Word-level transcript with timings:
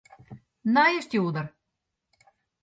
Nije 0.77 1.01
stjoerder. 1.07 1.47